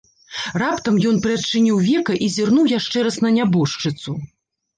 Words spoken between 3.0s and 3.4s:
раз на